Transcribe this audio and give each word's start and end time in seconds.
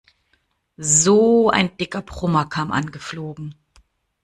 So 0.77 1.51
ein 1.51 1.77
dicker 1.77 2.01
Brummer 2.01 2.45
kam 2.47 2.71
angeflogen. 2.71 3.53